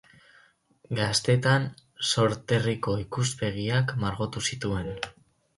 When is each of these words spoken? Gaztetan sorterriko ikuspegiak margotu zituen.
Gaztetan 0.99 1.67
sorterriko 2.13 2.97
ikuspegiak 3.05 3.95
margotu 4.07 4.47
zituen. 4.51 4.91